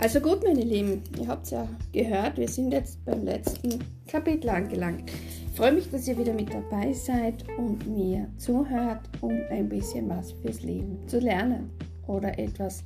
Also 0.00 0.18
gut, 0.18 0.42
meine 0.42 0.62
Lieben, 0.62 1.02
ihr 1.20 1.28
habt 1.28 1.44
es 1.44 1.50
ja 1.50 1.68
gehört, 1.92 2.38
wir 2.38 2.48
sind 2.48 2.72
jetzt 2.72 3.04
beim 3.04 3.22
letzten 3.22 3.84
Kapitel 4.08 4.48
angelangt. 4.48 5.10
Ich 5.10 5.54
freue 5.54 5.72
mich, 5.72 5.90
dass 5.90 6.08
ihr 6.08 6.16
wieder 6.16 6.32
mit 6.32 6.48
dabei 6.54 6.94
seid 6.94 7.44
und 7.58 7.86
mir 7.86 8.26
zuhört, 8.38 9.02
um 9.20 9.38
ein 9.50 9.68
bisschen 9.68 10.08
was 10.08 10.32
fürs 10.32 10.62
Leben 10.62 11.06
zu 11.06 11.18
lernen 11.18 11.70
oder 12.06 12.38
etwas 12.38 12.82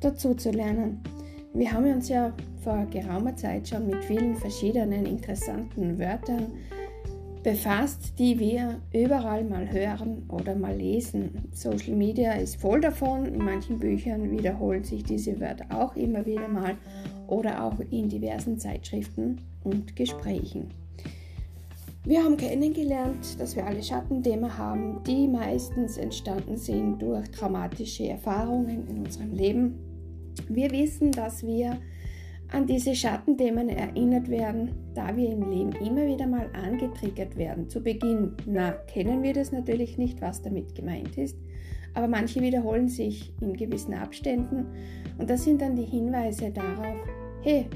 dazu 0.00 0.34
zu 0.34 0.50
lernen. 0.50 1.00
Wir 1.54 1.70
haben 1.70 1.84
uns 1.84 2.08
ja 2.08 2.34
vor 2.64 2.88
geraumer 2.90 3.36
Zeit 3.36 3.68
schon 3.68 3.86
mit 3.86 4.04
vielen 4.04 4.34
verschiedenen 4.34 5.06
interessanten 5.06 5.96
Wörtern 5.96 6.54
befasst, 7.42 8.18
die 8.18 8.38
wir 8.38 8.80
überall 8.92 9.44
mal 9.44 9.70
hören 9.70 10.24
oder 10.28 10.54
mal 10.54 10.76
lesen. 10.76 11.48
Social 11.52 11.94
Media 11.94 12.32
ist 12.32 12.60
voll 12.60 12.80
davon. 12.80 13.26
In 13.26 13.38
manchen 13.38 13.78
Büchern 13.78 14.30
wiederholen 14.30 14.84
sich 14.84 15.04
diese 15.04 15.40
Wörter 15.40 15.66
auch 15.70 15.96
immer 15.96 16.24
wieder 16.26 16.48
mal 16.48 16.76
oder 17.26 17.64
auch 17.64 17.78
in 17.90 18.08
diversen 18.08 18.58
Zeitschriften 18.58 19.40
und 19.62 19.96
Gesprächen. 19.96 20.68
Wir 22.04 22.24
haben 22.24 22.36
kennengelernt, 22.36 23.38
dass 23.38 23.54
wir 23.54 23.66
alle 23.66 23.82
Schattenthemen 23.82 24.56
haben, 24.56 25.02
die 25.06 25.28
meistens 25.28 25.98
entstanden 25.98 26.56
sind 26.56 27.02
durch 27.02 27.30
traumatische 27.30 28.08
Erfahrungen 28.08 28.88
in 28.88 28.98
unserem 29.04 29.34
Leben. 29.34 29.78
Wir 30.48 30.70
wissen, 30.70 31.12
dass 31.12 31.44
wir 31.44 31.78
an 32.50 32.66
diese 32.66 32.94
Schattenthemen 32.94 33.68
erinnert 33.68 34.28
werden, 34.28 34.70
da 34.94 35.14
wir 35.14 35.30
im 35.30 35.50
Leben 35.50 35.72
immer 35.72 36.06
wieder 36.06 36.26
mal 36.26 36.48
angetriggert 36.54 37.36
werden. 37.36 37.68
Zu 37.68 37.82
Beginn, 37.82 38.32
na, 38.46 38.72
kennen 38.72 39.22
wir 39.22 39.34
das 39.34 39.52
natürlich 39.52 39.98
nicht, 39.98 40.20
was 40.22 40.42
damit 40.42 40.74
gemeint 40.74 41.18
ist, 41.18 41.36
aber 41.94 42.08
manche 42.08 42.40
wiederholen 42.40 42.88
sich 42.88 43.32
in 43.40 43.54
gewissen 43.54 43.94
Abständen 43.94 44.66
und 45.18 45.28
das 45.28 45.44
sind 45.44 45.60
dann 45.60 45.76
die 45.76 45.84
Hinweise 45.84 46.50
darauf, 46.50 46.96
hey, 47.42 47.66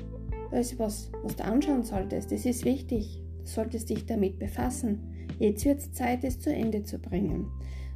da 0.51 0.59
ist 0.59 0.79
was, 0.79 1.11
was 1.23 1.37
du 1.37 1.45
anschauen 1.45 1.83
solltest, 1.83 2.33
das 2.33 2.47
ist 2.47 2.65
wichtig, 2.65 3.21
du 3.41 3.47
solltest 3.47 3.91
dich 3.91 4.07
damit 4.07 4.39
befassen. 4.39 5.01
Jetzt 5.39 5.65
wird 5.65 5.79
es 5.79 5.93
Zeit, 5.93 6.25
es 6.25 6.39
zu 6.39 6.55
Ende 6.55 6.83
zu 6.83 6.99
bringen. 6.99 7.47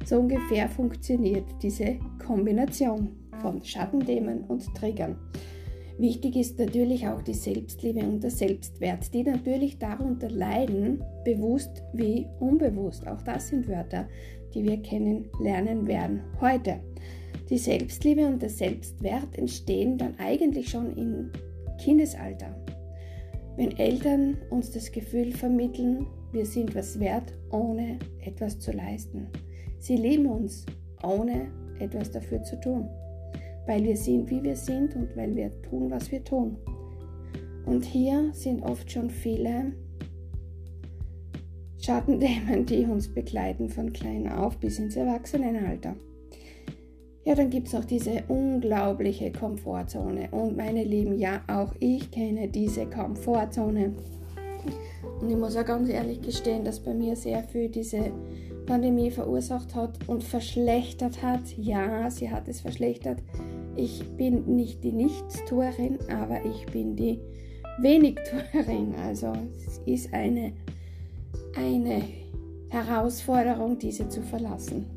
So 0.05 0.19
ungefähr 0.19 0.67
funktioniert 0.67 1.45
diese 1.61 1.97
Kombination 2.25 3.09
von 3.41 3.63
Schattenthemen 3.63 4.43
und 4.45 4.65
Triggern. 4.75 5.17
Wichtig 5.97 6.35
ist 6.35 6.59
natürlich 6.59 7.07
auch 7.07 7.23
die 7.23 7.33
Selbstliebe 7.33 8.01
und 8.01 8.21
der 8.21 8.29
Selbstwert, 8.29 9.11
die 9.15 9.23
natürlich 9.23 9.79
darunter 9.79 10.29
leiden, 10.29 11.03
bewusst 11.25 11.81
wie 11.93 12.27
unbewusst. 12.39 13.07
Auch 13.07 13.21
das 13.23 13.47
sind 13.47 13.67
Wörter, 13.67 14.07
die 14.53 14.63
wir 14.63 14.77
kennenlernen 14.77 15.87
werden 15.87 16.21
heute. 16.39 16.81
Die 17.49 17.57
Selbstliebe 17.57 18.27
und 18.27 18.43
der 18.43 18.49
Selbstwert 18.49 19.35
entstehen 19.35 19.97
dann 19.97 20.13
eigentlich 20.19 20.69
schon 20.69 20.95
im 20.95 21.31
Kindesalter. 21.79 22.55
Wenn 23.55 23.75
Eltern 23.77 24.37
uns 24.51 24.69
das 24.69 24.91
Gefühl 24.91 25.31
vermitteln, 25.31 26.05
wir 26.31 26.45
sind 26.45 26.75
was 26.75 26.99
wert, 26.99 27.33
ohne 27.51 27.97
etwas 28.23 28.59
zu 28.59 28.71
leisten. 28.71 29.29
Sie 29.79 29.95
lieben 29.95 30.27
uns, 30.27 30.63
ohne 31.01 31.47
etwas 31.79 32.11
dafür 32.11 32.43
zu 32.43 32.59
tun 32.59 32.87
weil 33.67 33.83
wir 33.83 33.95
sind, 33.95 34.29
wie 34.31 34.41
wir 34.41 34.55
sind 34.55 34.95
und 34.95 35.15
weil 35.15 35.35
wir 35.35 35.51
tun, 35.61 35.91
was 35.91 36.11
wir 36.11 36.23
tun. 36.23 36.57
Und 37.65 37.83
hier 37.85 38.29
sind 38.33 38.63
oft 38.63 38.89
schon 38.89 39.09
viele 39.09 39.73
Schattenthemen, 41.79 42.65
die 42.65 42.85
uns 42.85 43.13
begleiten 43.13 43.69
von 43.69 43.93
klein 43.93 44.31
auf 44.31 44.57
bis 44.57 44.79
ins 44.79 44.95
Erwachsenenalter. 44.95 45.95
Ja, 47.25 47.35
dann 47.35 47.49
gibt 47.49 47.67
es 47.67 47.73
noch 47.73 47.83
diese 47.83 48.23
unglaubliche 48.29 49.33
Komfortzone. 49.33 50.29
Und 50.31 50.55
meine 50.55 50.85
Lieben, 50.85 51.17
ja, 51.17 51.41
auch 51.47 51.75
ich 51.81 52.09
kenne 52.09 52.47
diese 52.47 52.85
Komfortzone. 52.85 53.93
Und 55.19 55.29
ich 55.29 55.35
muss 55.35 55.57
auch 55.57 55.65
ganz 55.65 55.89
ehrlich 55.89 56.21
gestehen, 56.21 56.63
dass 56.63 56.79
bei 56.79 56.93
mir 56.93 57.17
sehr 57.17 57.43
viel 57.43 57.67
diese 57.67 58.11
Pandemie 58.65 59.11
verursacht 59.11 59.75
hat 59.75 60.07
und 60.07 60.23
verschlechtert 60.23 61.21
hat. 61.21 61.41
Ja, 61.57 62.09
sie 62.09 62.31
hat 62.31 62.47
es 62.47 62.61
verschlechtert. 62.61 63.21
Ich 63.77 64.03
bin 64.17 64.55
nicht 64.55 64.83
die 64.83 64.91
Nichtstuerin, 64.91 65.99
aber 66.09 66.43
ich 66.43 66.65
bin 66.65 66.95
die 66.95 67.19
Wenigtuerin. 67.79 68.95
Also 69.05 69.33
es 69.67 69.79
ist 69.85 70.11
eine, 70.13 70.53
eine 71.55 72.01
Herausforderung, 72.69 73.77
diese 73.77 74.09
zu 74.09 74.23
verlassen. 74.23 74.87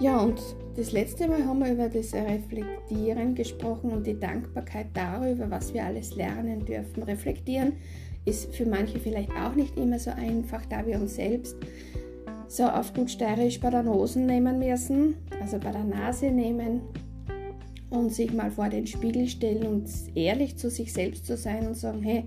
Ja, 0.00 0.18
und 0.20 0.40
das 0.76 0.90
letzte 0.90 1.28
Mal 1.28 1.44
haben 1.44 1.60
wir 1.60 1.72
über 1.72 1.88
das 1.88 2.12
Reflektieren 2.12 3.36
gesprochen 3.36 3.90
und 3.90 4.06
die 4.06 4.18
Dankbarkeit 4.18 4.88
darüber, 4.94 5.48
was 5.48 5.72
wir 5.72 5.84
alles 5.84 6.16
lernen 6.16 6.64
dürfen. 6.64 7.04
Reflektieren 7.04 7.74
ist 8.24 8.52
für 8.54 8.66
manche 8.66 8.98
vielleicht 8.98 9.30
auch 9.30 9.54
nicht 9.54 9.78
immer 9.78 9.98
so 10.00 10.10
einfach, 10.10 10.66
da 10.66 10.84
wir 10.84 11.00
uns 11.00 11.14
selbst 11.14 11.56
so 12.48 12.64
auf 12.64 12.94
gut 12.94 13.10
steirisch 13.10 13.60
bei 13.60 13.70
der 13.70 13.82
Nase 13.82 14.20
nehmen 14.20 14.58
müssen, 14.58 15.16
also 15.40 15.58
bei 15.58 15.70
der 15.70 15.84
Nase 15.84 16.30
nehmen 16.30 16.80
und 17.90 18.12
sich 18.12 18.32
mal 18.32 18.50
vor 18.50 18.68
den 18.68 18.86
Spiegel 18.86 19.28
stellen 19.28 19.66
und 19.66 19.88
ehrlich 20.14 20.56
zu 20.56 20.70
sich 20.70 20.92
selbst 20.92 21.26
zu 21.26 21.36
sein 21.36 21.66
und 21.66 21.76
sagen, 21.76 22.02
hey, 22.02 22.24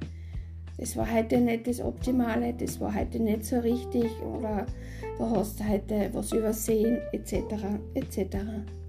das 0.78 0.98
war 0.98 1.14
heute 1.14 1.40
nicht 1.40 1.68
das 1.68 1.80
Optimale, 1.80 2.54
das 2.58 2.80
war 2.82 2.96
heute 2.96 3.20
nicht 3.20 3.46
so 3.46 3.60
richtig 3.60 4.10
oder 4.22 4.66
du 5.18 5.30
hast 5.30 5.64
heute 5.68 6.10
was 6.14 6.32
übersehen, 6.32 6.98
etc., 7.12 7.36
etc., 7.94 8.38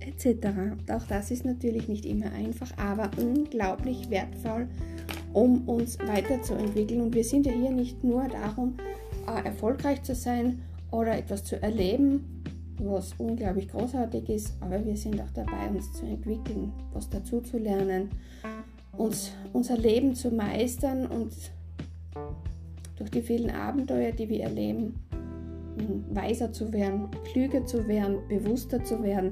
etc. 0.00 0.47
Auch 0.91 1.06
das 1.06 1.31
ist 1.31 1.44
natürlich 1.44 1.88
nicht 1.88 2.06
immer 2.06 2.32
einfach, 2.32 2.71
aber 2.78 3.11
unglaublich 3.19 4.09
wertvoll, 4.09 4.69
um 5.34 5.69
uns 5.69 5.99
weiterzuentwickeln. 5.99 7.03
Und 7.03 7.15
wir 7.15 7.25
sind 7.25 7.44
ja 7.44 7.53
hier 7.53 7.71
nicht 7.71 8.03
nur 8.03 8.27
darum, 8.27 8.78
äh, 9.27 9.44
erfolgreich 9.44 10.03
zu 10.03 10.15
sein 10.15 10.62
oder 10.91 11.19
etwas 11.19 11.44
zu 11.44 11.61
erleben, 11.62 12.42
was 12.91 13.15
unglaublich 13.19 13.69
großartig 13.69 14.28
ist, 14.28 14.54
aber 14.60 14.84
wir 14.84 14.97
sind 14.97 15.20
auch 15.20 15.31
dabei, 15.34 15.69
uns 15.69 15.93
zu 15.93 16.06
entwickeln, 16.06 16.72
was 16.93 17.09
dazu 17.09 17.41
zu 17.41 17.59
lernen, 17.59 18.10
uns 18.97 19.32
unser 19.53 19.76
Leben 19.76 20.15
zu 20.15 20.31
meistern 20.31 21.06
und 21.06 21.32
durch 22.97 23.10
die 23.10 23.22
vielen 23.22 23.50
Abenteuer, 23.50 24.12
die 24.12 24.28
wir 24.28 24.44
erleben, 24.44 24.94
weiser 26.10 26.53
zu 26.53 26.72
werden, 26.72 27.09
klüger 27.32 27.65
zu 27.65 27.87
werden, 27.88 28.19
bewusster 28.28 28.84
zu 28.84 29.03
werden, 29.03 29.31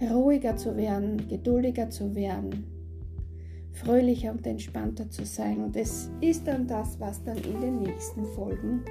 ruhiger 0.00 0.56
zu 0.56 0.76
werden, 0.76 1.28
geduldiger 1.28 1.90
zu 1.90 2.14
werden, 2.14 2.66
fröhlicher 3.72 4.32
und 4.32 4.46
entspannter 4.46 5.08
zu 5.08 5.24
sein. 5.24 5.62
Und 5.62 5.76
es 5.76 6.10
ist 6.20 6.46
dann 6.46 6.66
das, 6.66 6.98
was 6.98 7.22
dann 7.22 7.38
in 7.38 7.60
den 7.60 7.78
nächsten 7.80 8.24
Folgen 8.26 8.82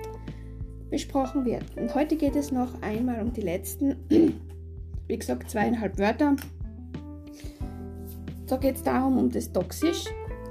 besprochen 0.90 1.46
wird. 1.46 1.64
Und 1.78 1.94
heute 1.96 2.16
geht 2.16 2.36
es 2.36 2.52
noch 2.52 2.82
einmal 2.82 3.22
um 3.22 3.34
die 3.34 3.42
letzten, 3.42 3.96
wie 5.08 5.18
gesagt, 5.18 5.50
zweieinhalb 5.50 5.98
Wörter. 5.98 6.36
Da 8.48 8.58
geht 8.58 8.78
es 8.78 8.84
darum, 8.84 9.18
um 9.18 9.30
das 9.30 9.52
toxisch 9.52 10.06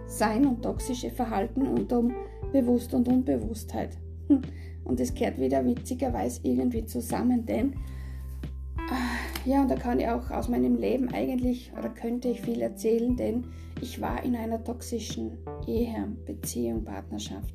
Sein 0.06 0.46
und 0.46 0.62
toxische 0.62 1.10
Verhalten 1.10 1.66
und 1.66 1.92
um 1.92 2.14
Bewusst 2.52 2.94
und 2.94 3.08
Unbewusstheit. 3.08 3.96
Und 4.84 5.00
es 5.00 5.12
kehrt 5.12 5.40
wieder 5.40 5.66
witzigerweise 5.66 6.40
irgendwie 6.44 6.84
zusammen, 6.84 7.44
denn 7.44 7.72
äh, 8.88 9.50
ja, 9.50 9.64
da 9.64 9.74
kann 9.74 9.98
ich 9.98 10.06
auch 10.06 10.30
aus 10.30 10.48
meinem 10.48 10.76
Leben 10.76 11.08
eigentlich 11.08 11.72
oder 11.76 11.88
könnte 11.88 12.28
ich 12.28 12.40
viel 12.40 12.60
erzählen, 12.60 13.16
denn 13.16 13.46
ich 13.80 14.00
war 14.00 14.22
in 14.22 14.36
einer 14.36 14.62
toxischen 14.62 15.38
Ehe, 15.66 16.08
Beziehung, 16.24 16.84
Partnerschaft. 16.84 17.52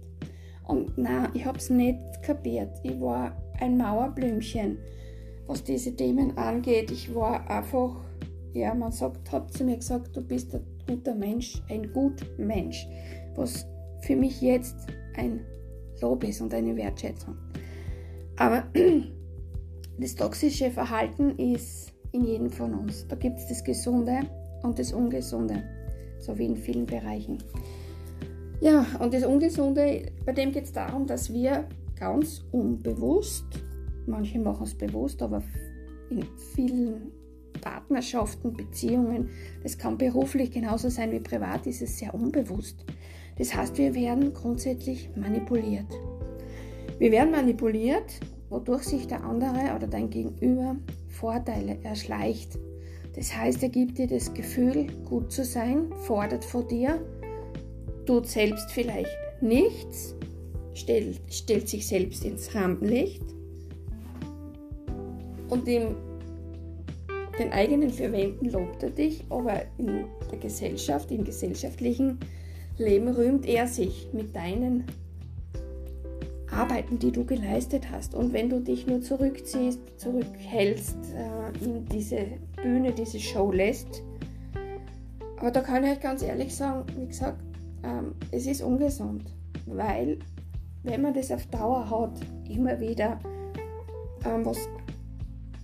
Und 0.67 0.97
na, 0.97 1.29
ich 1.33 1.45
habe 1.45 1.57
es 1.57 1.69
nicht 1.69 1.99
kapiert. 2.23 2.69
Ich 2.83 2.99
war 2.99 3.35
ein 3.59 3.77
Mauerblümchen, 3.77 4.77
was 5.47 5.63
diese 5.63 5.95
Themen 5.95 6.37
angeht. 6.37 6.91
Ich 6.91 7.13
war 7.13 7.49
einfach, 7.49 7.95
ja, 8.53 8.73
man 8.73 8.91
sagt, 8.91 9.31
hat 9.31 9.51
zu 9.53 9.63
mir 9.63 9.77
gesagt, 9.77 10.15
du 10.15 10.21
bist 10.21 10.53
ein 10.55 10.65
guter 10.87 11.15
Mensch, 11.15 11.61
ein 11.69 11.91
gut 11.91 12.25
Mensch, 12.37 12.87
was 13.35 13.65
für 14.01 14.15
mich 14.15 14.41
jetzt 14.41 14.75
ein 15.15 15.41
Lob 16.01 16.23
ist 16.23 16.41
und 16.41 16.53
eine 16.53 16.75
Wertschätzung. 16.75 17.35
Aber 18.37 18.63
das 19.99 20.15
toxische 20.15 20.71
Verhalten 20.71 21.37
ist 21.37 21.93
in 22.11 22.25
jedem 22.25 22.49
von 22.49 22.73
uns. 22.73 23.07
Da 23.07 23.15
gibt 23.15 23.39
es 23.39 23.47
das 23.47 23.63
Gesunde 23.63 24.21
und 24.63 24.79
das 24.79 24.93
Ungesunde, 24.93 25.63
so 26.19 26.37
wie 26.37 26.45
in 26.45 26.57
vielen 26.57 26.85
Bereichen. 26.85 27.37
Ja, 28.61 28.85
und 28.99 29.11
das 29.11 29.23
Ungesunde, 29.23 30.11
bei 30.23 30.33
dem 30.33 30.51
geht 30.51 30.65
es 30.65 30.71
darum, 30.71 31.07
dass 31.07 31.33
wir 31.33 31.67
ganz 31.99 32.45
unbewusst, 32.51 33.45
manche 34.05 34.39
machen 34.39 34.63
es 34.63 34.75
bewusst, 34.75 35.21
aber 35.23 35.41
in 36.11 36.23
vielen 36.53 37.11
Partnerschaften, 37.59 38.53
Beziehungen, 38.53 39.29
das 39.63 39.79
kann 39.79 39.97
beruflich 39.97 40.51
genauso 40.51 40.89
sein 40.89 41.11
wie 41.11 41.19
privat, 41.19 41.65
ist 41.65 41.81
es 41.81 41.97
sehr 41.97 42.13
unbewusst. 42.13 42.85
Das 43.39 43.55
heißt, 43.55 43.79
wir 43.79 43.95
werden 43.95 44.31
grundsätzlich 44.31 45.09
manipuliert. 45.15 45.87
Wir 46.99 47.11
werden 47.11 47.31
manipuliert, 47.31 48.19
wodurch 48.49 48.83
sich 48.83 49.07
der 49.07 49.23
andere 49.23 49.75
oder 49.75 49.87
dein 49.87 50.11
Gegenüber 50.11 50.75
Vorteile 51.07 51.79
erschleicht. 51.83 52.59
Das 53.15 53.35
heißt, 53.35 53.63
er 53.63 53.69
gibt 53.69 53.97
dir 53.97 54.07
das 54.07 54.31
Gefühl, 54.35 54.85
gut 55.09 55.31
zu 55.31 55.43
sein, 55.43 55.91
fordert 56.03 56.45
von 56.45 56.67
dir, 56.67 56.99
tut 58.05 58.27
selbst 58.27 58.71
vielleicht 58.71 59.17
nichts, 59.41 60.15
stellt, 60.73 61.19
stellt 61.29 61.67
sich 61.67 61.87
selbst 61.87 62.23
ins 62.25 62.53
Rampenlicht 62.55 63.23
und 65.49 65.67
im 65.67 65.95
den 67.39 67.53
eigenen 67.53 67.89
vier 67.89 68.11
Wänden 68.11 68.49
lobt 68.51 68.83
er 68.83 68.89
dich, 68.89 69.23
aber 69.29 69.63
in 69.77 70.05
der 70.29 70.39
Gesellschaft, 70.39 71.11
im 71.11 71.23
gesellschaftlichen 71.23 72.19
Leben 72.77 73.07
rühmt 73.07 73.47
er 73.47 73.67
sich 73.67 74.09
mit 74.13 74.35
deinen 74.35 74.83
Arbeiten, 76.51 76.99
die 76.99 77.11
du 77.11 77.25
geleistet 77.25 77.89
hast. 77.89 78.13
Und 78.13 78.33
wenn 78.33 78.49
du 78.49 78.59
dich 78.59 78.85
nur 78.85 79.01
zurückziehst, 79.01 79.79
zurückhältst, 79.97 80.97
äh, 81.15 81.65
in 81.65 81.85
diese 81.85 82.25
Bühne, 82.61 82.91
diese 82.91 83.19
Show 83.19 83.51
lässt, 83.51 84.03
aber 85.37 85.51
da 85.51 85.61
kann 85.61 85.83
ich 85.83 85.91
euch 85.91 86.01
ganz 86.01 86.21
ehrlich 86.21 86.53
sagen, 86.55 86.85
wie 86.99 87.07
gesagt, 87.07 87.41
ähm, 87.83 88.15
es 88.31 88.45
ist 88.47 88.61
ungesund, 88.61 89.33
weil 89.65 90.19
wenn 90.83 91.01
man 91.01 91.13
das 91.13 91.31
auf 91.31 91.45
Dauer 91.47 91.89
hat, 91.89 92.19
immer 92.49 92.79
wieder 92.79 93.19
ähm, 94.25 94.45
was 94.45 94.67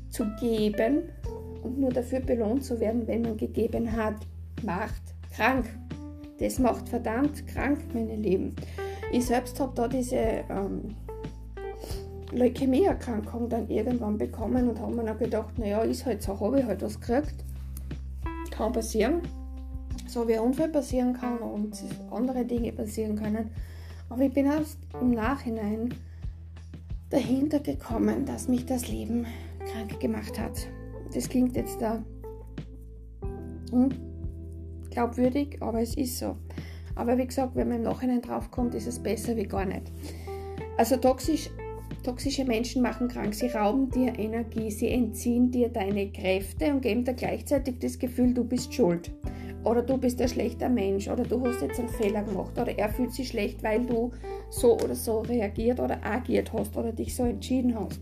zu 0.10 0.26
geben 0.40 1.04
und 1.64 1.80
nur 1.80 1.92
dafür 1.92 2.20
belohnt 2.20 2.64
zu 2.64 2.80
werden, 2.80 3.08
wenn 3.08 3.22
man 3.22 3.38
gegeben 3.38 3.92
hat, 3.92 4.16
macht 4.64 5.02
krank. 5.36 5.66
Das 6.40 6.60
macht 6.60 6.90
verdammt 6.90 7.48
krank, 7.48 7.80
meine 7.94 8.16
Lieben. 8.16 8.56
Ich 9.12 9.26
selbst 9.26 9.60
habe 9.60 9.72
da 9.76 9.88
diese 9.88 10.44
ähm, 10.50 10.96
Leukämie-Erkrankung 12.32 13.50
dann 13.50 13.70
irgendwann 13.70 14.18
bekommen 14.18 14.70
und 14.70 14.80
habe 14.80 14.96
mir 14.96 15.06
dann 15.06 15.18
gedacht, 15.18 15.58
naja, 15.58 15.82
ist 15.82 16.06
halt 16.06 16.22
so, 16.22 16.40
habe 16.40 16.60
ich 16.60 16.66
halt 16.66 16.82
was 16.82 17.00
gekriegt. 17.00 17.44
Kann 18.52 18.72
passieren. 18.72 19.22
So 20.08 20.28
wie 20.28 20.36
ein 20.36 20.42
Unfall 20.42 20.70
passieren 20.70 21.14
kann 21.14 21.40
und 21.40 21.84
andere 22.12 22.46
Dinge 22.46 22.72
passieren 22.72 23.16
können. 23.16 23.52
Aber 24.10 24.22
ich 24.22 24.34
bin 24.34 24.46
erst 24.46 24.80
im 25.02 25.12
Nachhinein 25.12 25.94
dahinter 27.10 27.60
gekommen, 27.60 28.26
dass 28.26 28.48
mich 28.48 28.66
das 28.66 28.88
Leben 28.88 29.26
krank 29.72 30.00
gemacht 30.00 30.40
hat. 30.40 30.68
Das 31.14 31.28
klingt 31.28 31.56
jetzt 31.56 31.82
da 31.82 32.04
unglaubwürdig, 33.72 35.62
aber 35.62 35.82
es 35.82 35.96
ist 35.96 36.20
so. 36.20 36.38
Aber 36.96 37.18
wie 37.18 37.28
gesagt, 37.28 37.56
wenn 37.56 37.68
man 37.68 37.78
im 37.78 37.84
Nachhinein 37.84 38.22
draufkommt, 38.22 38.74
ist 38.76 38.88
es 38.88 39.00
besser 39.00 39.36
wie 39.36 39.44
gar 39.44 39.66
nicht. 39.66 39.92
Also 40.78 40.98
toxisch, 40.98 41.50
toxische 42.04 42.46
Menschen 42.46 42.82
machen 42.82 43.08
krank. 43.08 43.36
Sie 43.36 43.48
rauben 43.48 43.90
dir 43.90 44.18
Energie, 44.18 44.72
sie 44.72 44.90
entziehen 44.90 45.52
dir 45.52 45.70
deine 45.70 46.12
Kräfte 46.12 46.74
und 46.74 46.82
geben 46.82 47.04
dir 47.04 47.14
gleichzeitig 47.14 47.80
das 47.80 48.00
Gefühl, 48.00 48.34
du 48.34 48.44
bist 48.44 48.74
schuld. 48.74 49.12
Oder 49.64 49.82
du 49.82 49.98
bist 49.98 50.22
ein 50.22 50.30
schlechter 50.30 50.70
Mensch 50.70 51.08
oder 51.08 51.24
du 51.24 51.46
hast 51.46 51.62
jetzt 51.62 51.80
einen 51.80 51.90
Fehler 51.90 52.24
gemacht 52.24 52.58
oder 52.58 52.78
er 52.78 52.90
fühlt 52.90 53.14
sich 53.14 53.30
schlecht, 53.30 53.64
weil 53.64 53.86
du 53.86 54.12
so 54.50 54.76
oder 54.76 54.96
so 54.96 55.20
reagiert 55.20 55.80
oder 55.80 56.06
agiert 56.06 56.54
hast 56.54 56.78
oder 56.78 56.92
dich 56.92 57.16
so 57.16 57.24
entschieden 57.24 57.78
hast. 57.78 58.00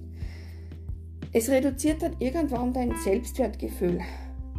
Es 1.34 1.50
reduziert 1.50 2.02
dann 2.02 2.16
irgendwann 2.20 2.72
dein 2.72 2.96
Selbstwertgefühl. 3.04 4.00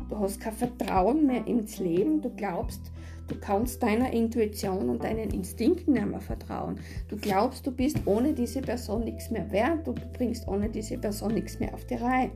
Du 0.09 0.19
hast 0.19 0.41
kein 0.41 0.53
Vertrauen 0.53 1.27
mehr 1.27 1.47
ins 1.47 1.79
Leben. 1.79 2.21
Du 2.21 2.31
glaubst, 2.31 2.93
du 3.29 3.35
kannst 3.41 3.83
deiner 3.83 4.13
Intuition 4.13 4.91
und 4.91 5.03
deinen 5.03 5.31
Instinkten 5.31 5.95
nicht 5.95 6.07
mehr 6.07 6.21
vertrauen. 6.21 6.79
Du 7.09 7.17
glaubst, 7.17 7.67
du 7.67 7.73
bist 7.73 7.99
ohne 8.05 8.35
diese 8.35 8.61
Person 8.61 9.05
nichts 9.05 9.31
mehr 9.31 9.51
wert 9.51 9.89
und 9.89 9.99
du 9.99 10.07
bringst 10.13 10.47
ohne 10.47 10.69
diese 10.69 10.99
Person 10.99 11.35
nichts 11.35 11.59
mehr 11.59 11.73
auf 11.73 11.85
die 11.87 11.95
Reihe. 11.95 12.31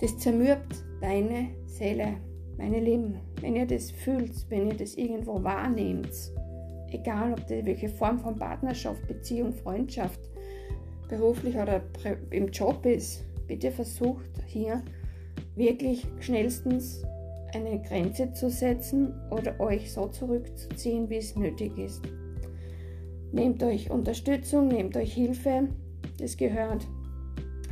Das 0.00 0.16
zermürbt 0.16 0.84
deine 1.00 1.48
Seele, 1.66 2.14
meine 2.60 2.80
Lieben. 2.80 3.14
Wenn 3.40 3.56
ihr 3.56 3.66
das 3.66 3.90
fühlt, 3.90 4.32
wenn 4.50 4.68
ihr 4.68 4.76
das 4.76 4.94
irgendwo 4.94 5.42
wahrnehmt, 5.42 6.10
egal 6.90 7.32
ob 7.32 7.46
das 7.46 7.64
welche 7.64 7.88
Form 7.88 8.18
von 8.18 8.36
Partnerschaft, 8.36 9.06
Beziehung, 9.08 9.52
Freundschaft, 9.52 10.20
beruflich 11.08 11.56
oder 11.56 11.82
im 12.30 12.48
Job 12.48 12.84
ist, 12.84 13.24
bitte 13.48 13.70
versucht 13.70 14.30
hier 14.46 14.82
wirklich 15.56 16.06
schnellstens 16.20 17.02
eine 17.54 17.80
Grenze 17.80 18.32
zu 18.34 18.50
setzen 18.50 19.14
oder 19.30 19.58
euch 19.58 19.90
so 19.90 20.06
zurückzuziehen, 20.06 21.08
wie 21.08 21.16
es 21.16 21.34
nötig 21.34 21.76
ist. 21.78 22.02
Nehmt 23.32 23.62
euch 23.62 23.90
Unterstützung, 23.90 24.68
nehmt 24.68 24.96
euch 24.96 25.14
Hilfe. 25.14 25.68
Das 26.18 26.36
gehört 26.36 26.86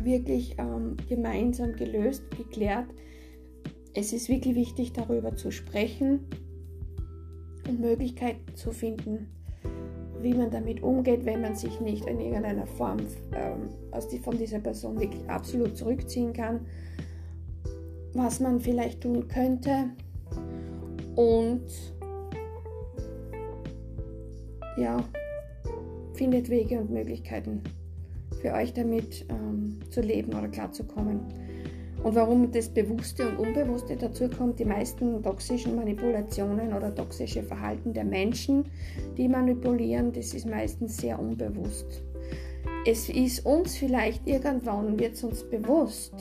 wirklich 0.02 0.56
ähm, 0.58 0.96
gemeinsam 1.08 1.74
gelöst, 1.74 2.24
geklärt. 2.36 2.86
Es 4.00 4.12
ist 4.12 4.28
wirklich 4.28 4.54
wichtig, 4.54 4.92
darüber 4.92 5.34
zu 5.34 5.50
sprechen 5.50 6.20
und 7.66 7.80
Möglichkeiten 7.80 8.54
zu 8.54 8.70
finden, 8.70 9.26
wie 10.22 10.34
man 10.34 10.52
damit 10.52 10.84
umgeht, 10.84 11.26
wenn 11.26 11.40
man 11.40 11.56
sich 11.56 11.80
nicht 11.80 12.06
in 12.06 12.20
irgendeiner 12.20 12.68
Form 12.68 12.98
ähm, 13.34 13.70
aus 13.90 14.06
die, 14.06 14.20
von 14.20 14.38
dieser 14.38 14.60
Person 14.60 15.00
wirklich 15.00 15.28
absolut 15.28 15.76
zurückziehen 15.76 16.32
kann, 16.32 16.60
was 18.12 18.38
man 18.38 18.60
vielleicht 18.60 19.00
tun 19.00 19.26
könnte 19.26 19.90
und 21.16 21.66
ja, 24.76 25.02
findet 26.14 26.48
Wege 26.50 26.78
und 26.78 26.92
Möglichkeiten 26.92 27.64
für 28.40 28.52
euch 28.52 28.72
damit 28.72 29.26
ähm, 29.28 29.80
zu 29.90 30.02
leben 30.02 30.34
oder 30.34 30.46
klarzukommen. 30.46 31.47
Und 32.02 32.14
warum 32.14 32.50
das 32.52 32.68
Bewusste 32.68 33.28
und 33.28 33.38
Unbewusste 33.38 33.96
dazu 33.96 34.28
kommt, 34.28 34.58
die 34.58 34.64
meisten 34.64 35.22
toxischen 35.22 35.74
Manipulationen 35.74 36.72
oder 36.72 36.94
toxische 36.94 37.42
Verhalten 37.42 37.92
der 37.92 38.04
Menschen, 38.04 38.64
die 39.16 39.28
manipulieren, 39.28 40.12
das 40.12 40.32
ist 40.32 40.46
meistens 40.46 40.96
sehr 40.96 41.18
unbewusst. 41.18 42.02
Es 42.86 43.08
ist 43.08 43.44
uns 43.44 43.76
vielleicht 43.76 44.26
irgendwann, 44.26 44.98
wird 44.98 45.14
es 45.14 45.24
uns 45.24 45.42
bewusst, 45.42 46.14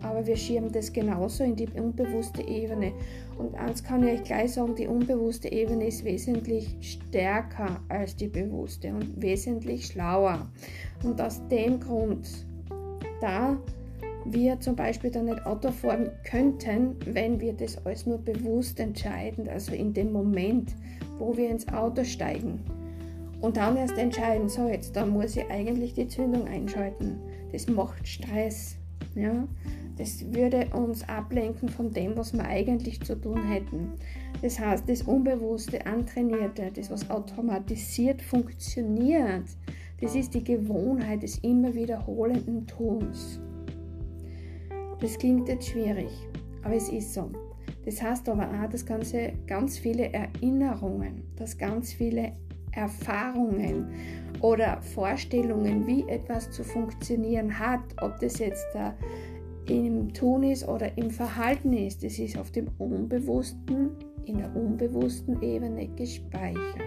aber 0.00 0.26
wir 0.26 0.36
schieben 0.36 0.70
das 0.70 0.92
genauso 0.92 1.44
in 1.44 1.56
die 1.56 1.68
unbewusste 1.68 2.42
Ebene. 2.42 2.92
Und 3.38 3.54
eins 3.56 3.82
kann 3.82 4.06
ich 4.06 4.20
euch 4.20 4.24
gleich 4.24 4.52
sagen, 4.52 4.74
die 4.76 4.86
unbewusste 4.86 5.50
Ebene 5.50 5.86
ist 5.86 6.04
wesentlich 6.04 6.76
stärker 6.80 7.80
als 7.88 8.14
die 8.14 8.28
bewusste 8.28 8.94
und 8.94 9.20
wesentlich 9.20 9.86
schlauer. 9.86 10.48
Und 11.02 11.20
aus 11.20 11.40
dem 11.48 11.80
Grund, 11.80 12.28
da 13.20 13.58
wir 14.24 14.58
zum 14.60 14.76
Beispiel 14.76 15.10
dann 15.10 15.26
nicht 15.26 15.44
Auto 15.46 15.70
fahren 15.70 16.10
könnten, 16.24 16.96
wenn 17.06 17.40
wir 17.40 17.52
das 17.52 17.84
alles 17.84 18.06
nur 18.06 18.18
bewusst 18.18 18.80
entscheiden, 18.80 19.48
also 19.48 19.74
in 19.74 19.92
dem 19.92 20.12
Moment, 20.12 20.74
wo 21.18 21.36
wir 21.36 21.50
ins 21.50 21.68
Auto 21.68 22.04
steigen. 22.04 22.60
Und 23.40 23.58
dann 23.58 23.76
erst 23.76 23.98
entscheiden, 23.98 24.48
so 24.48 24.68
jetzt, 24.68 24.96
da 24.96 25.04
muss 25.04 25.36
ich 25.36 25.50
eigentlich 25.50 25.94
die 25.94 26.08
Zündung 26.08 26.48
einschalten. 26.48 27.18
Das 27.52 27.68
macht 27.68 28.08
Stress. 28.08 28.76
Ja? 29.14 29.46
Das 29.98 30.24
würde 30.32 30.66
uns 30.72 31.06
ablenken 31.08 31.68
von 31.68 31.92
dem, 31.92 32.16
was 32.16 32.32
wir 32.32 32.44
eigentlich 32.44 33.02
zu 33.02 33.14
tun 33.14 33.46
hätten. 33.46 33.92
Das 34.42 34.58
heißt, 34.58 34.88
das 34.88 35.02
Unbewusste, 35.02 35.86
Antrainierte, 35.86 36.70
das, 36.74 36.90
was 36.90 37.10
automatisiert 37.10 38.22
funktioniert, 38.22 39.44
das 40.00 40.14
ist 40.16 40.34
die 40.34 40.42
Gewohnheit 40.42 41.22
des 41.22 41.38
immer 41.38 41.74
wiederholenden 41.74 42.66
Tuns. 42.66 43.40
Das 45.04 45.18
klingt 45.18 45.48
jetzt 45.48 45.68
schwierig, 45.68 46.08
aber 46.62 46.76
es 46.76 46.88
ist 46.88 47.12
so. 47.12 47.30
Das 47.84 48.00
heißt 48.00 48.26
aber 48.30 48.48
auch, 48.48 48.70
dass 48.70 48.86
ganze, 48.86 49.34
ganz 49.46 49.76
viele 49.76 50.10
Erinnerungen, 50.14 51.24
dass 51.36 51.58
ganz 51.58 51.92
viele 51.92 52.32
Erfahrungen 52.72 53.88
oder 54.40 54.80
Vorstellungen, 54.80 55.86
wie 55.86 56.08
etwas 56.08 56.50
zu 56.50 56.64
funktionieren 56.64 57.58
hat, 57.58 57.82
ob 58.00 58.18
das 58.18 58.38
jetzt 58.38 58.66
im 59.68 60.14
Tun 60.14 60.42
ist 60.42 60.66
oder 60.66 60.96
im 60.96 61.10
Verhalten 61.10 61.74
ist, 61.74 62.02
das 62.02 62.18
ist 62.18 62.38
auf 62.38 62.50
dem 62.50 62.68
Unbewussten, 62.78 63.90
in 64.24 64.38
der 64.38 64.56
unbewussten 64.56 65.42
Ebene 65.42 65.86
gespeichert. 65.88 66.80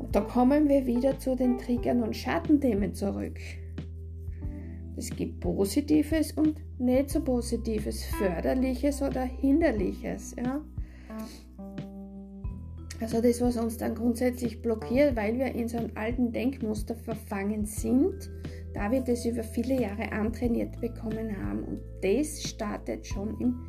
Und 0.00 0.16
da 0.16 0.20
kommen 0.20 0.68
wir 0.68 0.84
wieder 0.84 1.16
zu 1.20 1.36
den 1.36 1.58
Triggern 1.58 2.02
und 2.02 2.16
Schattenthemen 2.16 2.92
zurück. 2.92 3.38
Es 4.96 5.10
gibt 5.10 5.40
Positives 5.40 6.32
und 6.32 6.60
nicht 6.78 7.10
so 7.10 7.20
Positives, 7.20 8.04
Förderliches 8.04 9.02
oder 9.02 9.22
Hinderliches. 9.22 10.36
Ja? 10.36 10.64
Also 13.00 13.20
das, 13.20 13.40
was 13.40 13.56
uns 13.56 13.76
dann 13.76 13.94
grundsätzlich 13.94 14.62
blockiert, 14.62 15.16
weil 15.16 15.36
wir 15.36 15.46
in 15.46 15.68
so 15.68 15.78
einem 15.78 15.90
alten 15.94 16.32
Denkmuster 16.32 16.94
verfangen 16.94 17.66
sind, 17.66 18.30
da 18.72 18.90
wir 18.90 19.00
das 19.00 19.26
über 19.26 19.42
viele 19.42 19.80
Jahre 19.82 20.10
antrainiert 20.12 20.80
bekommen 20.80 21.36
haben. 21.42 21.64
Und 21.64 21.80
das 22.02 22.42
startet 22.42 23.06
schon 23.06 23.38
im 23.40 23.60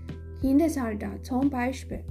Kindesalter. 0.42 1.22
Zum 1.24 1.50
Beispiel 1.50 2.04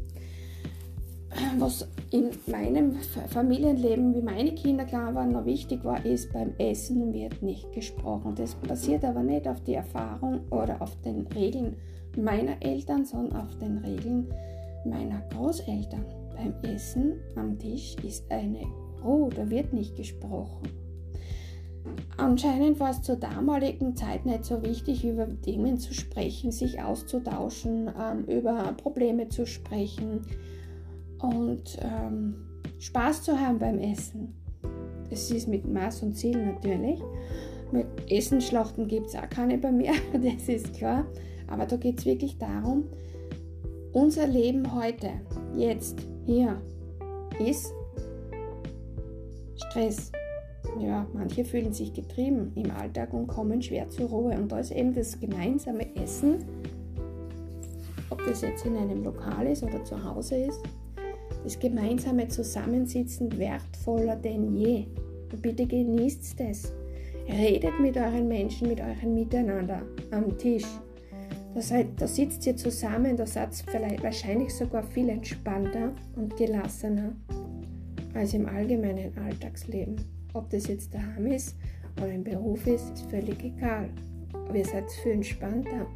was 1.59 1.87
in 2.11 2.31
meinem 2.47 2.97
Familienleben, 3.29 4.15
wie 4.15 4.23
meine 4.23 4.55
Kinder 4.55 4.85
klar 4.85 5.15
waren, 5.15 5.33
noch 5.33 5.45
wichtig 5.45 5.85
war, 5.85 6.05
ist, 6.05 6.33
beim 6.33 6.53
Essen 6.59 7.13
wird 7.13 7.43
nicht 7.43 7.73
gesprochen. 7.73 8.35
Das 8.37 8.55
basiert 8.55 9.05
aber 9.05 9.23
nicht 9.23 9.49
auf 9.49 9.61
die 9.63 9.75
Erfahrung 9.75 10.41
oder 10.51 10.81
auf 10.81 10.97
den 11.03 11.27
Regeln 11.29 11.77
meiner 12.17 12.63
Eltern, 12.63 13.05
sondern 13.05 13.41
auf 13.41 13.59
den 13.59 13.79
Regeln 13.79 14.29
meiner 14.85 15.21
Großeltern. 15.31 16.05
Beim 16.37 16.55
Essen 16.63 17.15
am 17.37 17.59
Tisch 17.59 17.97
ist 18.05 18.31
eine 18.31 18.63
Ruhe, 19.03 19.31
da 19.31 19.49
wird 19.51 19.73
nicht 19.73 19.97
gesprochen. 19.97 20.69
Anscheinend 22.17 22.81
war 22.81 22.91
es 22.91 23.03
zur 23.03 23.17
damaligen 23.17 23.95
Zeit 23.95 24.25
nicht 24.25 24.45
so 24.45 24.63
wichtig, 24.63 25.05
über 25.05 25.29
Themen 25.43 25.79
zu 25.79 25.93
sprechen, 25.93 26.51
sich 26.51 26.81
auszutauschen, 26.81 27.91
ähm, 28.01 28.25
über 28.25 28.73
Probleme 28.77 29.29
zu 29.29 29.47
sprechen 29.47 30.23
und 31.21 31.79
ähm, 31.81 32.37
Spaß 32.79 33.23
zu 33.23 33.39
haben 33.39 33.59
beim 33.59 33.79
Essen. 33.79 34.35
Das 35.11 35.31
ist 35.31 35.49
mit 35.49 35.67
Maß 35.67 36.03
und 36.03 36.15
Ziel 36.15 36.45
natürlich. 36.45 37.01
Mit 37.73 37.87
Essenschlachten 38.09 38.89
gibt 38.89 39.09
es 39.09 39.15
auch 39.15 39.29
keine 39.29 39.59
bei 39.59 39.73
mir, 39.73 39.93
das 40.13 40.49
ist 40.49 40.75
klar. 40.75 41.07
Aber 41.47 41.67
da 41.67 41.77
geht 41.77 41.99
es 41.99 42.07
wirklich 42.07 42.39
darum, 42.39 42.85
unser 43.93 44.27
Leben 44.27 44.75
heute, 44.75 45.11
jetzt, 45.57 45.99
hier, 46.27 46.61
ist 47.39 47.73
Stress. 49.57 50.11
Ja, 50.81 51.07
manche 51.13 51.45
fühlen 51.45 51.73
sich 51.73 51.93
getrieben 51.93 52.53
im 52.57 52.71
Alltag 52.71 53.13
und 53.13 53.27
kommen 53.27 53.63
schwer 53.63 53.89
zur 53.91 54.09
Ruhe. 54.09 54.35
Und 54.35 54.51
da 54.51 54.59
ist 54.59 54.73
eben 54.73 54.95
das 54.95 55.21
gemeinsame 55.21 55.95
Essen, 55.97 56.45
ob 58.11 58.25
das 58.27 58.41
jetzt 58.41 58.67
in 58.67 58.77
einem 58.77 59.05
Lokal 59.05 59.47
ist 59.47 59.63
oder 59.63 59.85
zu 59.85 60.03
Hause 60.03 60.37
ist, 60.37 60.61
das 61.45 61.59
gemeinsame 61.59 62.27
Zusammensitzen 62.29 63.39
wertvoller 63.39 64.17
denn 64.17 64.57
je. 64.57 64.87
Und 65.31 65.43
bitte 65.43 65.67
genießt 65.67 66.41
es. 66.41 66.73
Redet 67.29 67.79
mit 67.81 67.97
euren 67.97 68.29
Menschen, 68.29 68.69
mit 68.69 68.81
euren 68.81 69.15
Miteinander 69.15 69.83
am 70.11 70.37
Tisch. 70.39 70.67
Da, 71.55 71.61
seid, 71.61 71.87
da 71.99 72.07
sitzt 72.07 72.47
ihr 72.47 72.57
zusammen, 72.57 73.17
da 73.17 73.27
seid 73.27 73.51
ihr 73.51 73.71
vielleicht 73.71 74.03
wahrscheinlich 74.03 74.53
sogar 74.53 74.83
viel 74.83 75.09
entspannter 75.09 75.93
und 76.17 76.37
gelassener 76.37 77.13
als 78.15 78.35
im 78.35 78.47
allgemeinen 78.47 79.17
Alltagsleben. 79.19 79.97
Ob 80.33 80.51
das 80.51 80.67
jetzt 80.67 80.93
daheim 80.93 81.27
ist 81.27 81.57
oder 81.99 82.13
im 82.13 82.25
Beruf 82.25 82.67
ist, 82.67 82.93
ist 82.95 83.11
völlig 83.11 83.43
egal. 83.45 83.89
Aber 84.33 84.57
ihr 84.57 84.65
seid 84.65 84.91
viel 85.03 85.13
entspannter. 85.13 85.87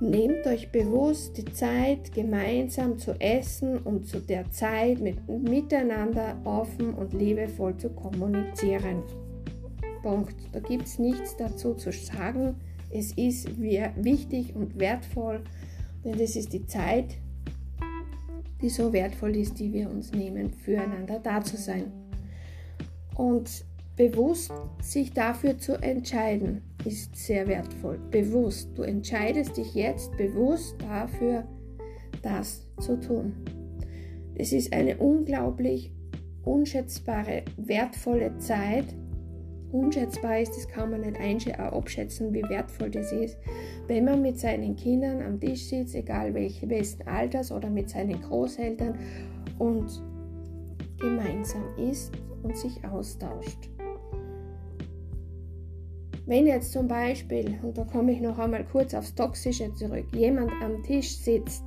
Nehmt 0.00 0.46
euch 0.46 0.70
bewusst 0.70 1.38
die 1.38 1.44
Zeit, 1.46 2.12
gemeinsam 2.12 2.98
zu 2.98 3.18
essen 3.18 3.78
und 3.78 4.06
zu 4.06 4.20
der 4.20 4.50
Zeit 4.50 5.00
mit, 5.00 5.26
miteinander 5.26 6.36
offen 6.44 6.92
und 6.92 7.14
liebevoll 7.14 7.78
zu 7.78 7.88
kommunizieren. 7.88 9.02
Punkt. 10.02 10.36
Da 10.52 10.60
gibt 10.60 10.84
es 10.84 10.98
nichts 10.98 11.34
dazu 11.38 11.72
zu 11.72 11.92
sagen. 11.92 12.56
Es 12.90 13.12
ist 13.12 13.58
wichtig 13.58 14.54
und 14.54 14.78
wertvoll, 14.78 15.42
denn 16.04 16.18
das 16.18 16.36
ist 16.36 16.52
die 16.52 16.66
Zeit, 16.66 17.16
die 18.60 18.68
so 18.68 18.92
wertvoll 18.92 19.34
ist, 19.34 19.58
die 19.58 19.72
wir 19.72 19.88
uns 19.88 20.12
nehmen, 20.12 20.52
füreinander 20.52 21.20
da 21.20 21.42
zu 21.42 21.56
sein. 21.56 21.90
Und 23.14 23.64
bewusst 23.96 24.52
sich 24.82 25.12
dafür 25.12 25.56
zu 25.56 25.80
entscheiden, 25.82 26.62
ist 26.86 27.16
sehr 27.16 27.48
wertvoll. 27.48 27.98
Bewusst. 28.10 28.70
Du 28.76 28.82
entscheidest 28.82 29.56
dich 29.56 29.74
jetzt 29.74 30.16
bewusst 30.16 30.76
dafür, 30.80 31.44
das 32.22 32.66
zu 32.80 32.98
tun. 33.00 33.34
Es 34.36 34.52
ist 34.52 34.72
eine 34.72 34.96
unglaublich 34.98 35.92
unschätzbare, 36.44 37.42
wertvolle 37.56 38.36
Zeit. 38.38 38.86
Unschätzbar 39.72 40.40
ist, 40.40 40.56
das 40.56 40.68
kann 40.68 40.90
man 40.90 41.00
nicht 41.00 41.48
äh, 41.48 41.52
abschätzen, 41.52 42.32
wie 42.32 42.42
wertvoll 42.48 42.90
das 42.90 43.12
ist, 43.12 43.36
wenn 43.88 44.04
man 44.04 44.22
mit 44.22 44.38
seinen 44.38 44.76
Kindern 44.76 45.20
am 45.20 45.40
Tisch 45.40 45.64
sitzt, 45.68 45.94
egal 45.94 46.32
welche, 46.34 46.68
welchen 46.68 47.06
Alters 47.08 47.50
oder 47.50 47.68
mit 47.68 47.90
seinen 47.90 48.20
Großeltern 48.22 48.96
und 49.58 50.02
gemeinsam 50.98 51.64
isst 51.78 52.12
und 52.42 52.56
sich 52.56 52.84
austauscht. 52.84 53.68
Wenn 56.26 56.46
jetzt 56.46 56.72
zum 56.72 56.88
Beispiel, 56.88 57.56
und 57.62 57.78
da 57.78 57.84
komme 57.84 58.12
ich 58.12 58.20
noch 58.20 58.38
einmal 58.38 58.64
kurz 58.64 58.94
aufs 58.94 59.14
Toxische 59.14 59.72
zurück, 59.74 60.06
jemand 60.12 60.50
am 60.60 60.82
Tisch 60.82 61.16
sitzt, 61.16 61.62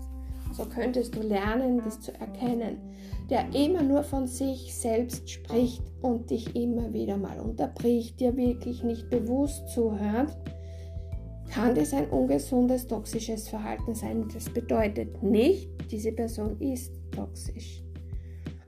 so 0.51 0.65
könntest 0.65 1.15
du 1.15 1.21
lernen, 1.21 1.81
das 1.83 2.01
zu 2.01 2.13
erkennen, 2.19 2.77
der 3.29 3.45
immer 3.53 3.83
nur 3.83 4.03
von 4.03 4.27
sich 4.27 4.75
selbst 4.75 5.29
spricht 5.29 5.83
und 6.01 6.29
dich 6.29 6.55
immer 6.55 6.91
wieder 6.91 7.15
mal 7.15 7.39
unterbricht, 7.39 8.19
dir 8.19 8.35
wirklich 8.35 8.83
nicht 8.83 9.09
bewusst 9.09 9.69
zuhört, 9.69 10.35
kann 11.49 11.73
das 11.73 11.93
ein 11.93 12.09
ungesundes, 12.09 12.85
toxisches 12.87 13.47
Verhalten 13.47 13.95
sein. 13.95 14.27
Das 14.33 14.49
bedeutet 14.49 15.23
nicht, 15.23 15.69
diese 15.91 16.11
Person 16.11 16.59
ist 16.59 16.93
toxisch. 17.11 17.83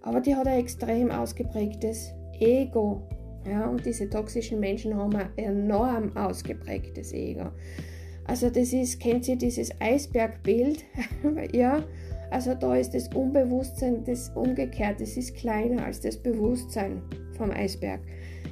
Aber 0.01 0.19
die 0.19 0.36
hat 0.36 0.48
ein 0.48 0.60
extrem 0.60 1.12
ausgeprägtes 1.12 2.12
Ego. 2.39 3.07
Ja, 3.45 3.67
und 3.67 3.86
diese 3.86 4.10
toxischen 4.10 4.60
Menschen 4.60 4.95
haben 4.95 5.15
ein 5.15 5.29
enorm 5.38 6.15
ausgeprägtes 6.15 7.12
Ego. 7.13 7.50
Also 8.25 8.50
das 8.50 8.71
ist, 8.71 9.00
kennt 9.00 9.27
ihr 9.27 9.36
dieses 9.36 9.71
Eisbergbild? 9.81 10.83
ja, 11.53 11.83
also 12.29 12.53
da 12.53 12.75
ist 12.75 12.93
das 12.93 13.10
Unbewusstsein 13.13 14.03
das 14.05 14.29
umgekehrt, 14.29 15.01
das 15.01 15.17
ist 15.17 15.36
kleiner 15.36 15.86
als 15.86 16.00
das 16.01 16.17
Bewusstsein 16.17 17.01
vom 17.36 17.51
Eisberg. 17.51 18.00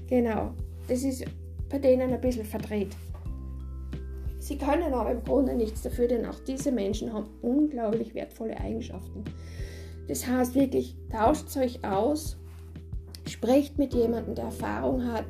Genau, 0.07 0.53
das 0.87 1.03
ist 1.03 1.23
bei 1.69 1.77
denen 1.77 2.11
ein 2.11 2.21
bisschen 2.21 2.45
verdreht. 2.45 2.95
Sie 4.39 4.57
können 4.57 4.91
aber 4.93 5.11
im 5.11 5.23
Grunde 5.23 5.53
nichts 5.53 5.83
dafür, 5.83 6.07
denn 6.07 6.25
auch 6.25 6.39
diese 6.39 6.71
Menschen 6.71 7.13
haben 7.13 7.29
unglaublich 7.41 8.15
wertvolle 8.15 8.57
Eigenschaften. 8.59 9.23
Das 10.07 10.25
heißt 10.25 10.55
wirklich, 10.55 10.95
tauscht 11.11 11.55
euch 11.55 11.85
aus, 11.85 12.38
sprecht 13.29 13.77
mit 13.77 13.93
jemandem, 13.93 14.35
der 14.35 14.45
Erfahrung 14.45 15.05
hat, 15.05 15.25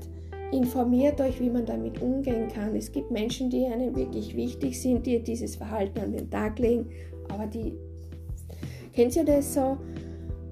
informiert 0.52 1.22
euch, 1.22 1.40
wie 1.40 1.50
man 1.50 1.66
damit 1.66 2.02
umgehen 2.02 2.48
kann. 2.48 2.76
Es 2.76 2.92
gibt 2.92 3.12
Menschen, 3.12 3.50
die 3.50 3.66
einem 3.66 3.96
wirklich 3.96 4.36
wichtig 4.36 4.82
sind, 4.82 5.06
die 5.06 5.22
dieses 5.22 5.56
Verhalten 5.56 6.00
an 6.00 6.12
den 6.12 6.30
Tag 6.30 6.58
legen, 6.60 6.90
aber 7.30 7.46
die, 7.46 7.74
kennt 8.94 9.16
ihr 9.16 9.26
das 9.26 9.54
so, 9.54 9.78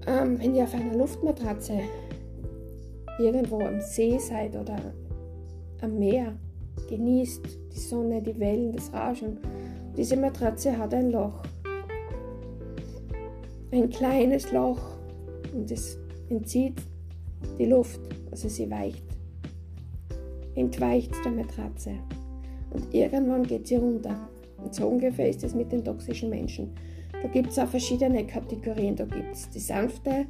ähm, 0.05 0.39
wenn 0.39 0.55
ihr 0.55 0.63
auf 0.63 0.73
einer 0.73 0.95
Luftmatratze 0.95 1.79
irgendwo 3.19 3.59
am 3.61 3.81
See 3.81 4.19
seid 4.19 4.55
oder 4.55 4.77
am 5.81 5.97
Meer, 5.97 6.37
genießt 6.89 7.41
die 7.73 7.79
Sonne, 7.79 8.21
die 8.21 8.39
Wellen, 8.39 8.71
das 8.73 8.93
Rauschen. 8.93 9.39
Diese 9.97 10.15
Matratze 10.15 10.77
hat 10.77 10.93
ein 10.93 11.09
Loch 11.09 11.41
ein 13.71 13.89
kleines 13.89 14.51
Loch 14.51 14.79
und 15.53 15.69
es 15.71 15.97
entzieht 16.29 16.81
die 17.57 17.65
Luft, 17.65 17.99
also 18.31 18.49
sie 18.49 18.69
weicht, 18.69 19.03
entweicht 20.55 21.13
der 21.23 21.31
Matratze 21.31 21.91
und 22.71 22.93
irgendwann 22.93 23.43
geht 23.43 23.67
sie 23.67 23.75
runter. 23.75 24.29
Und 24.57 24.73
so 24.73 24.87
ungefähr 24.87 25.29
ist 25.29 25.43
es 25.43 25.53
mit 25.55 25.71
den 25.71 25.83
toxischen 25.83 26.29
Menschen. 26.29 26.71
Da 27.21 27.27
gibt 27.27 27.49
es 27.49 27.59
auch 27.59 27.67
verschiedene 27.67 28.25
Kategorien. 28.25 28.95
Da 28.95 29.05
gibt 29.05 29.35
es 29.35 29.49
die 29.49 29.59
sanfte, 29.59 30.25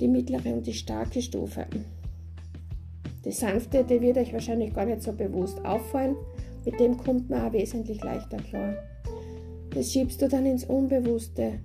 die 0.00 0.08
mittlere 0.08 0.54
und 0.54 0.66
die 0.66 0.74
starke 0.74 1.22
Stufe. 1.22 1.66
Die 3.24 3.32
sanfte, 3.32 3.84
die 3.84 4.00
wird 4.00 4.18
euch 4.18 4.32
wahrscheinlich 4.32 4.74
gar 4.74 4.84
nicht 4.84 5.02
so 5.02 5.12
bewusst 5.12 5.64
auffallen. 5.64 6.16
Mit 6.64 6.78
dem 6.78 6.96
kommt 6.96 7.30
man 7.30 7.48
auch 7.48 7.52
wesentlich 7.52 8.02
leichter 8.02 8.36
klar. 8.38 8.74
Das 9.70 9.92
schiebst 9.92 10.20
du 10.22 10.28
dann 10.28 10.46
ins 10.46 10.64
Unbewusste 10.64 11.60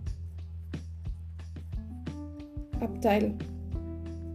Abteil 2.84 3.34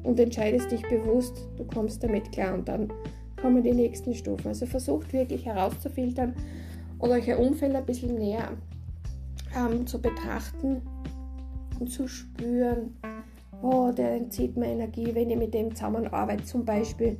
und 0.02 0.18
entscheidest 0.18 0.70
dich 0.70 0.82
bewusst, 0.88 1.48
du 1.56 1.64
kommst 1.64 2.02
damit 2.02 2.32
klar 2.32 2.54
und 2.54 2.68
dann 2.68 2.92
kommen 3.40 3.62
die 3.62 3.72
nächsten 3.72 4.14
Stufen. 4.14 4.48
Also 4.48 4.66
versucht 4.66 5.12
wirklich 5.12 5.46
herauszufiltern 5.46 6.34
und 6.98 7.10
euch 7.10 7.30
ein 7.30 7.38
Umfeld 7.38 7.74
ein 7.74 7.86
bisschen 7.86 8.16
näher 8.16 8.52
ähm, 9.56 9.86
zu 9.86 10.00
betrachten 10.00 10.82
und 11.78 11.90
zu 11.90 12.08
spüren, 12.08 12.96
oh, 13.62 13.92
der 13.92 14.16
entzieht 14.16 14.56
mir 14.56 14.66
Energie, 14.66 15.14
wenn 15.14 15.30
ich 15.30 15.38
mit 15.38 15.54
dem 15.54 15.74
zusammenarbeite 15.74 16.44
zum 16.44 16.64
Beispiel 16.64 17.18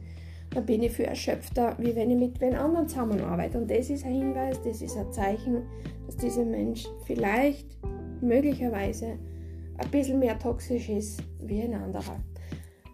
dann 0.51 0.65
bin 0.65 0.83
ich 0.83 0.93
viel 0.93 1.05
erschöpfter, 1.05 1.77
wie 1.79 1.95
wenn 1.95 2.11
ich 2.11 2.17
mit 2.17 2.41
wen 2.41 2.55
anderen 2.55 2.89
zusammenarbeite. 2.89 3.59
Und 3.59 3.71
das 3.71 3.91
ist 3.91 4.05
ein 4.05 4.15
Hinweis, 4.15 4.61
das 4.63 4.81
ist 4.81 4.97
ein 4.97 5.13
Zeichen, 5.13 5.63
dass 6.07 6.17
dieser 6.17 6.45
Mensch 6.45 6.87
vielleicht, 7.05 7.67
möglicherweise, 8.21 9.19
ein 9.79 9.91
bisschen 9.91 10.19
mehr 10.19 10.39
toxisch 10.39 10.89
ist 10.89 11.23
wie 11.41 11.63
ein 11.63 11.75
anderer. 11.75 12.17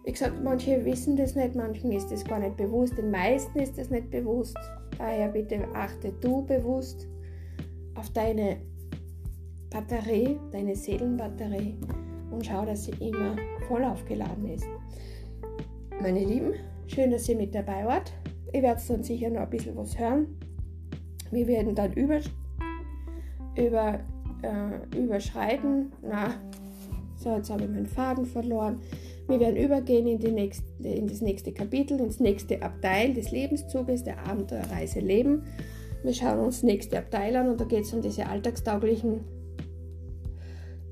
Wie 0.03 0.11
gesagt, 0.11 0.43
manche 0.43 0.85
wissen 0.85 1.15
das 1.15 1.35
nicht, 1.35 1.55
manchen 1.55 1.91
ist 1.91 2.11
das 2.11 2.23
gar 2.23 2.39
nicht 2.39 2.57
bewusst, 2.57 2.97
den 2.97 3.11
meisten 3.11 3.59
ist 3.59 3.77
das 3.77 3.89
nicht 3.89 4.11
bewusst. 4.11 4.57
Daher 4.97 5.29
bitte 5.29 5.67
achte 5.73 6.13
du 6.21 6.45
bewusst 6.45 7.07
auf 7.95 8.09
deine 8.11 8.57
Batterie, 9.71 10.37
deine 10.51 10.75
Seelenbatterie 10.75 11.75
und 12.31 12.45
schau, 12.45 12.65
dass 12.65 12.85
sie 12.85 12.91
immer 12.99 13.35
voll 13.67 13.83
aufgeladen 13.83 14.47
ist. 14.47 14.65
Meine 16.01 16.23
Lieben, 16.23 16.53
Schön, 16.87 17.09
dass 17.09 17.27
ihr 17.27 17.35
mit 17.35 17.55
dabei 17.55 17.83
wart. 17.85 18.13
Ihr 18.53 18.61
werdet 18.61 18.87
dann 18.89 19.03
sicher 19.03 19.29
noch 19.29 19.41
ein 19.41 19.49
bisschen 19.49 19.75
was 19.75 19.97
hören, 19.97 20.27
Wir 21.31 21.47
werden 21.47 21.73
dann 21.73 21.93
über, 21.93 22.19
über, 23.55 23.99
äh, 24.43 24.97
überschreiten. 24.97 25.91
Na, 26.03 26.35
so, 27.25 27.35
jetzt 27.35 27.49
habe 27.49 27.63
ich 27.63 27.69
meinen 27.69 27.87
Faden 27.87 28.25
verloren. 28.25 28.79
Wir 29.27 29.39
werden 29.39 29.57
übergehen 29.57 30.05
in, 30.07 30.35
nächste, 30.35 30.63
in 30.83 31.07
das 31.07 31.21
nächste 31.21 31.51
Kapitel, 31.51 31.99
ins 31.99 32.19
nächste 32.19 32.61
Abteil 32.61 33.15
des 33.15 33.31
Lebenszuges, 33.31 34.03
der 34.03 34.23
Abenteuerreise 34.27 34.99
Leben. 34.99 35.43
Wir 36.03 36.13
schauen 36.13 36.39
uns 36.39 36.57
das 36.57 36.63
nächste 36.63 36.99
Abteil 36.99 37.35
an 37.35 37.49
und 37.49 37.59
da 37.59 37.65
geht 37.65 37.85
es 37.85 37.93
um 37.93 38.01
diese 38.03 38.27
alltagstauglichen 38.27 39.21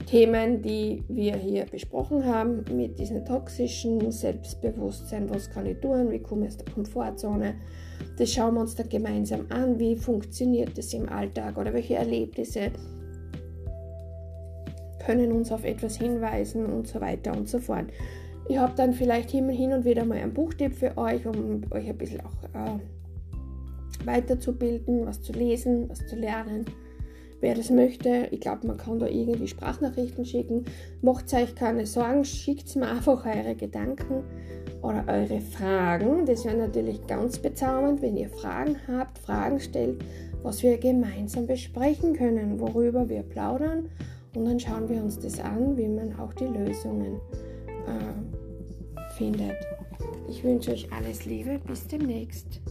Themen, 0.08 0.64
die 0.64 1.04
wir 1.08 1.36
hier 1.36 1.66
besprochen 1.66 2.26
haben, 2.26 2.66
mit 2.76 2.98
diesem 2.98 3.24
toxischen 3.24 4.12
Selbstbewusstsein, 4.12 5.30
was 5.30 5.52
kann 5.52 5.68
ich 5.68 5.80
tun, 5.82 6.10
wie 6.10 6.20
komme 6.20 6.48
ich 6.48 6.54
aus 6.54 6.58
der 6.58 6.74
Komfortzone. 6.74 7.56
Das 8.18 8.32
schauen 8.32 8.56
wir 8.56 8.62
uns 8.62 8.74
dann 8.74 8.90
gemeinsam 8.90 9.46
an, 9.50 9.78
wie 9.78 9.96
funktioniert 9.96 10.76
das 10.80 10.94
im 10.96 11.08
Alltag 11.10 11.58
oder 11.58 11.74
welche 11.74 11.96
Erlebnisse 11.96 12.72
können 15.06 15.32
uns 15.32 15.52
auf 15.52 15.64
etwas 15.64 15.98
hinweisen 15.98 16.66
und 16.66 16.88
so 16.88 17.02
weiter 17.02 17.36
und 17.36 17.50
so 17.50 17.60
fort. 17.60 17.86
Ich 18.50 18.58
habe 18.58 18.74
dann 18.76 18.94
vielleicht 18.94 19.32
hin 19.32 19.50
und 19.74 19.86
wieder 19.86 20.04
mal 20.06 20.18
einen 20.18 20.34
Buchtipp 20.34 20.74
für 20.74 20.98
euch, 20.98 21.26
um 21.26 21.62
euch 21.72 21.88
ein 21.88 21.98
bisschen 21.98 22.22
auch 22.22 22.44
äh, 22.54 24.06
weiterzubilden, 24.06 25.06
was 25.06 25.22
zu 25.22 25.32
lesen, 25.32 25.90
was 25.90 26.06
zu 26.08 26.16
lernen. 26.16 26.66
Wer 27.40 27.56
das 27.56 27.70
möchte, 27.70 28.28
ich 28.32 28.40
glaube, 28.40 28.68
man 28.68 28.78
kann 28.78 29.00
da 29.00 29.08
irgendwie 29.08 29.48
Sprachnachrichten 29.48 30.26
schicken. 30.26 30.64
Macht 31.02 31.34
euch 31.34 31.56
keine 31.56 31.86
Sorgen, 31.86 32.24
schickt 32.24 32.74
mir 32.78 32.88
einfach 32.88 33.26
eure 33.26 33.56
Gedanken 33.56 34.24
oder 34.82 35.04
eure 35.08 35.42
Fragen. 35.42 36.26
Das 36.26 36.46
wäre 36.46 36.56
natürlich 36.56 37.06
ganz 37.06 37.40
bezaubernd, 37.40 38.02
wenn 38.02 38.16
ihr 38.16 38.30
Fragen 38.30 38.78
habt, 38.88 39.18
Fragen 39.18 39.60
stellt, 39.60 40.04
was 40.42 40.64
wir 40.64 40.78
gemeinsam 40.78 41.46
besprechen 41.46 42.14
können, 42.14 42.62
worüber 42.62 43.10
wir 43.10 43.24
plaudern. 43.24 43.90
Und 44.36 44.46
dann 44.46 44.60
schauen 44.60 44.90
wir 44.90 45.02
uns 45.02 45.20
das 45.20 45.40
an, 45.40 45.78
wie 45.78 45.88
man 45.88 46.20
auch 46.20 46.34
die 46.34 46.46
Lösungen 46.46 47.20
äh, 47.88 49.14
findet. 49.18 49.58
Ich 50.28 50.44
wünsche 50.44 50.72
euch 50.72 50.92
alles 50.92 51.26
Liebe. 51.26 51.60
Bis 51.68 51.88
demnächst. 51.88 52.63